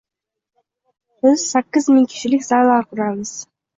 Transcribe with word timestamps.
Biz 1.25 1.45
sakkiz 1.49 1.91
ming 1.97 2.09
kishilik 2.15 2.47
zallar 2.49 2.89
quramiz. 2.95 3.35